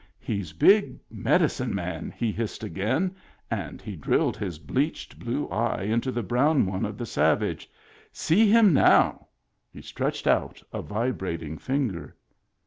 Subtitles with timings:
[0.19, 3.15] "He's big medicine man," he hissed again,
[3.51, 7.69] and he drilled his bleached blue eye into the brown one of the savage."
[8.11, 9.27] See him now!"
[9.75, 12.15] He stretched out a vibrating finger.